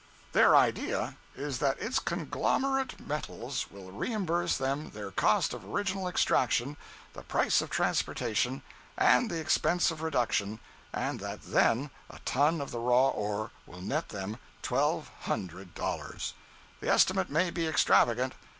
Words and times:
Their 0.31 0.55
idea 0.55 1.15
is 1.35 1.59
that 1.59 1.79
its 1.79 1.99
conglomerate 1.99 2.99
metals 2.99 3.67
will 3.69 3.91
reimburse 3.91 4.57
them 4.57 4.89
their 4.89 5.11
cost 5.11 5.53
of 5.53 5.63
original 5.63 6.07
extraction, 6.07 6.75
the 7.13 7.21
price 7.21 7.61
of 7.61 7.69
transportation, 7.69 8.63
and 8.97 9.29
the 9.29 9.39
expense 9.39 9.91
of 9.91 10.01
reduction, 10.01 10.59
and 10.91 11.19
that 11.19 11.43
then 11.43 11.91
a 12.09 12.17
ton 12.25 12.61
of 12.61 12.71
the 12.71 12.79
raw 12.79 13.09
ore 13.09 13.51
will 13.67 13.83
net 13.83 14.09
them 14.09 14.39
twelve 14.63 15.09
hundred 15.25 15.75
dollars. 15.75 16.33
The 16.79 16.89
estimate 16.89 17.29
may 17.29 17.51
be 17.51 17.67
extravagant. 17.67 18.33